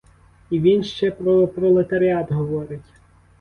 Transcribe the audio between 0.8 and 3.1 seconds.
ще про пролетаріат говорить.